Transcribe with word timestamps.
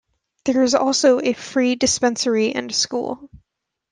There 0.45 0.63
is 0.63 0.73
also 0.73 1.19
a 1.21 1.33
free 1.33 1.75
dispensary 1.75 2.53
and 2.55 2.73
school. 2.73 3.29